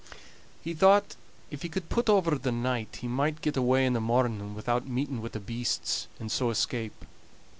He 0.63 0.73
thought, 0.73 1.15
if 1.51 1.61
he 1.61 1.69
could 1.69 1.87
put 1.87 2.09
over 2.09 2.35
the 2.35 2.51
night, 2.51 2.97
he 3.01 3.07
might 3.07 3.39
get 3.43 3.55
away 3.55 3.85
in 3.85 3.93
the 3.93 4.01
morning 4.01 4.55
without 4.55 4.87
meeting 4.87 5.21
wi' 5.21 5.29
the 5.29 5.39
beasts, 5.39 6.07
and 6.19 6.31
so 6.31 6.49
escape. 6.49 7.05